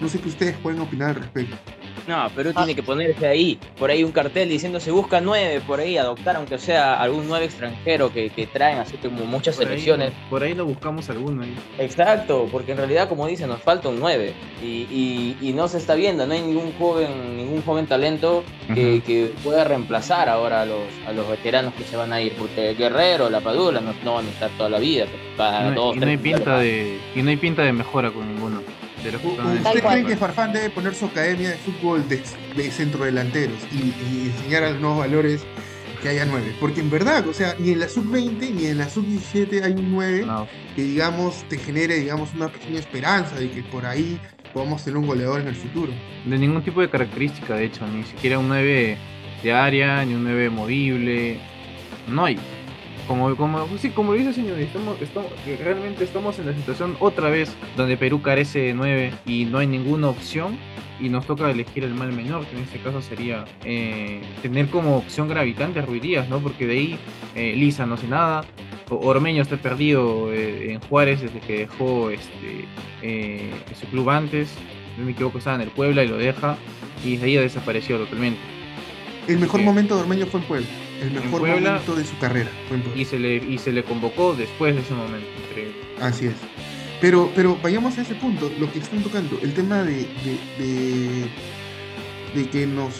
[0.00, 1.56] No sé qué ustedes pueden opinar al respecto.
[2.06, 5.80] No, Perú tiene que ponerse ahí, por ahí un cartel diciendo se busca nueve, por
[5.80, 9.70] ahí adoptar aunque sea algún nueve extranjero que, que traen así como muchas Por ahí,
[9.70, 10.12] selecciones.
[10.28, 11.54] por ahí lo buscamos alguno ahí.
[11.78, 14.32] Exacto, porque en realidad, como dicen, nos falta un 9
[14.62, 19.32] y, y- y no se está viendo, no hay ningún joven, ningún joven talento que,
[19.42, 23.28] pueda reemplazar ahora a los, a los veteranos que se van a ir, porque Guerrero,
[23.30, 26.00] La Padula no, no van a estar toda la vida, cada Y no, dos, y
[26.00, 28.59] no hay pinta de y no hay pinta de mejora con ninguno
[29.02, 30.08] de los que están en ¿Ustedes ese creen equipo.
[30.08, 32.22] que Farfán debe poner su academia de fútbol de,
[32.56, 33.76] de centrodelanteros y,
[34.12, 35.42] y enseñar a los nuevos valores
[36.02, 36.54] que haya nueve?
[36.60, 39.92] Porque en verdad, o sea, ni en la sub-20 ni en la sub-17 hay un
[39.92, 44.18] 9 No, que, digamos, te genere, digamos, una pequeña esperanza de que por ahí
[44.52, 45.92] podamos tener un goleador en el futuro.
[46.24, 48.96] de ningún tipo de característica, de hecho, ni siquiera un 9
[49.42, 51.38] de área, ni un 9 movible.
[52.08, 52.38] No hay.
[53.10, 57.28] Como, como, sí, como dice el señor, estamos, estamos, realmente estamos en la situación otra
[57.28, 60.56] vez donde Perú carece de 9 y no hay ninguna opción
[61.00, 64.96] y nos toca elegir el mal menor, que en este caso sería eh, tener como
[64.96, 66.38] opción gravitante a Ruiz Díaz, ¿no?
[66.38, 66.98] Porque de ahí
[67.34, 68.44] eh, Lisa no hace nada,
[68.88, 72.64] Ormeño está perdido eh, en Juárez desde que dejó este,
[73.02, 74.50] eh, su club antes.
[74.96, 76.56] no me equivoco, estaba en el Puebla y lo deja
[77.04, 78.38] y desde ahí ha desaparecido totalmente.
[79.26, 80.68] El mejor momento de Ormeño fue en Puebla.
[81.00, 82.84] El mejor Puebla- momento de su carrera fue en.
[82.98, 85.74] Y se le, y se le convocó después de ese momento, increíble.
[86.00, 86.34] Así es.
[87.00, 89.92] Pero, pero vayamos a ese punto, lo que están tocando, el tema de,
[90.24, 91.30] de, de,
[92.34, 92.92] de que nos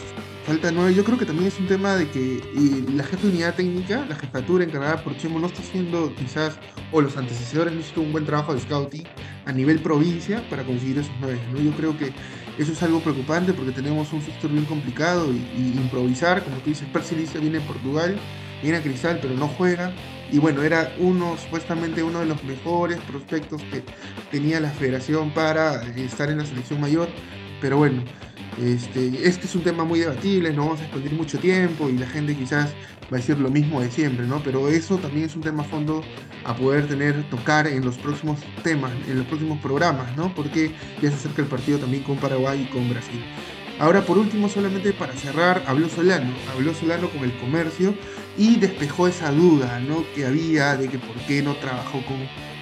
[0.46, 3.28] falta nueve, yo creo que también es un tema de que y la jefa de
[3.28, 6.58] unidad técnica, la jefatura encargada por Chemo, no está haciendo quizás,
[6.92, 9.04] o los antecesores no hicieron un buen trabajo de scouting
[9.44, 11.38] a nivel provincia para conseguir esos nueve.
[11.52, 11.60] ¿no?
[11.60, 12.12] Yo creo que
[12.60, 16.86] eso es algo preocupante porque tenemos un fixture bien complicado y, improvisar, como tú dices,
[16.92, 18.18] Percy Lice viene de Portugal,
[18.62, 19.94] viene a Cristal, pero no juega.
[20.30, 23.82] Y bueno, era uno, supuestamente uno de los mejores prospectos que
[24.30, 27.08] tenía la federación para estar en la selección mayor.
[27.62, 28.04] Pero bueno,
[28.58, 32.36] este, es un tema muy debatible, no vamos a expandir mucho tiempo y la gente
[32.36, 32.70] quizás
[33.12, 34.42] va a decir lo mismo de siempre, ¿no?
[34.42, 36.02] Pero eso también es un tema a fondo
[36.44, 40.34] a poder tener, tocar en los próximos temas, en los próximos programas, ¿no?
[40.34, 43.22] Porque ya se acerca el partido también con Paraguay y con Brasil.
[43.78, 47.94] Ahora, por último, solamente para cerrar, habló Solano, habló Solano con el comercio
[48.36, 50.04] y despejó esa duda, ¿no?
[50.14, 52.18] Que había de que por qué no trabajó con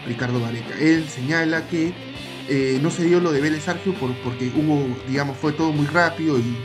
[0.06, 0.74] Ricardo Vareca.
[0.78, 1.92] Él señala que
[2.50, 5.86] eh, no se dio lo de Vélez Argio por, porque hubo, digamos, fue todo muy
[5.86, 6.56] rápido y,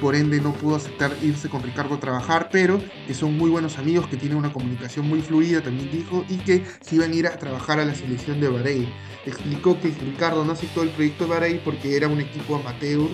[0.00, 3.78] por ende no pudo aceptar irse con Ricardo a trabajar, pero que son muy buenos
[3.78, 7.26] amigos, que tienen una comunicación muy fluida, también dijo, y que se iban a ir
[7.26, 8.88] a trabajar a la selección de Bahrein.
[9.26, 13.08] Explicó que Ricardo no aceptó el proyecto de Bahrein porque era un equipo amateur,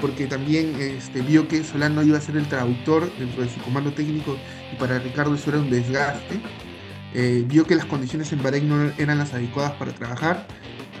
[0.00, 3.92] porque también este, vio que Solano iba a ser el traductor dentro de su comando
[3.92, 4.36] técnico
[4.72, 6.40] y para Ricardo eso era un desgaste.
[7.14, 10.46] Eh, vio que las condiciones en Bahrein no eran las adecuadas para trabajar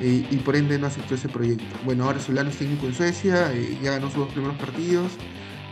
[0.00, 1.64] eh, y por ende no aceptó ese proyecto.
[1.84, 5.12] Bueno, ahora Solano es técnico en Suecia, eh, ya ganó sus dos primeros partidos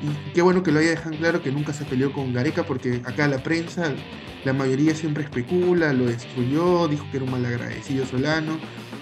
[0.03, 3.03] y qué bueno que lo haya dejado claro que nunca se peleó con Gareca porque
[3.05, 3.93] acá la prensa,
[4.45, 8.59] la mayoría siempre especula, lo destruyó, dijo que era un malagradecido Solano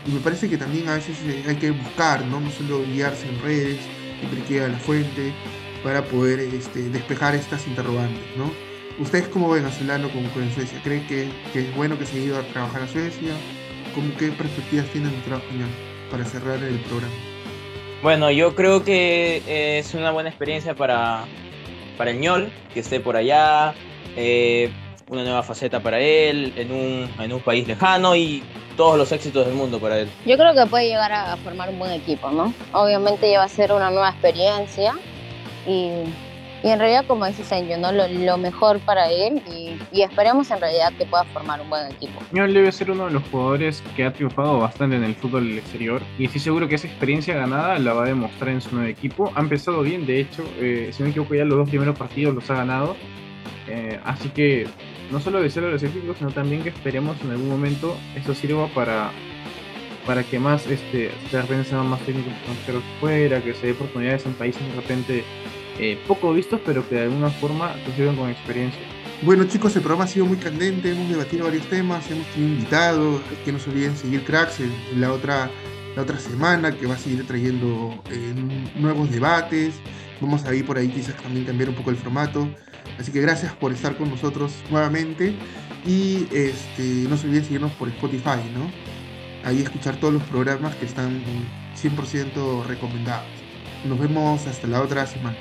[0.06, 2.40] y me parece que también a veces eh, hay que buscar, ¿no?
[2.40, 3.78] no solo guiarse en redes,
[4.18, 5.32] siempre queda la fuente
[5.84, 8.50] para poder este, despejar estas interrogantes, ¿no?
[8.98, 10.80] ¿Ustedes cómo ven a Solano con, con Suecia?
[10.82, 13.32] ¿Creen que, que es bueno que se haya ido a trabajar a Suecia?
[13.94, 15.66] ¿Cómo, ¿Qué perspectivas tienen de trabajo ya
[16.10, 17.14] para cerrar el programa?
[18.02, 21.24] Bueno, yo creo que eh, es una buena experiencia para,
[21.96, 23.74] para el ñol, que esté por allá,
[24.16, 24.70] eh,
[25.08, 28.42] una nueva faceta para él, en un, en un país lejano y
[28.76, 30.08] todos los éxitos del mundo para él.
[30.24, 32.54] Yo creo que puede llegar a formar un buen equipo, ¿no?
[32.72, 34.94] Obviamente ya va a ser una nueva experiencia
[35.66, 36.04] y,
[36.62, 37.92] y en realidad, como dice Senyo, ¿no?
[37.92, 42.20] Lo, mejor para él y, esperemos en realidad que pueda formar un buen equipo.
[42.32, 46.02] Ñol debe ser uno de los jugadores que ha triunfado bastante en el fútbol exterior
[46.18, 49.32] y estoy seguro que esa experiencia ganada la va a demostrar en su nuevo equipo.
[49.34, 52.34] Ha empezado bien, de hecho, eh, si no me equivoco ya los dos primeros partidos
[52.34, 52.96] los ha ganado.
[53.68, 54.66] Eh, así que
[55.10, 58.66] no solo de ser los específicos, sino también que esperemos en algún momento eso sirva
[58.68, 59.10] para,
[60.06, 62.32] para que más este, de repente sean más técnicos
[63.00, 65.24] fuera, que se dé oportunidades en países de repente
[65.78, 68.80] eh, poco vistos, pero que de alguna forma se sirvan con experiencia.
[69.22, 73.20] Bueno chicos, el programa ha sido muy candente, hemos debatido varios temas, hemos tenido invitados,
[73.44, 74.60] que no se olviden seguir Cracks
[74.96, 75.50] la, otra,
[75.96, 78.34] la otra semana, que va a seguir trayendo eh,
[78.76, 79.74] nuevos debates,
[80.20, 82.48] vamos a ir por ahí quizás también cambiar un poco el formato,
[82.98, 85.34] así que gracias por estar con nosotros nuevamente
[85.84, 88.70] y este, no se olviden seguirnos por Spotify, ¿no?
[89.44, 91.22] Ahí escuchar todos los programas que están
[91.76, 93.37] 100% recomendados.
[93.84, 95.36] Nos vemos hasta la otra semana.